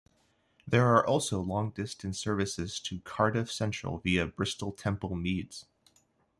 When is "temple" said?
4.71-5.15